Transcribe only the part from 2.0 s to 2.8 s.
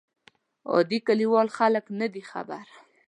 دي خبر.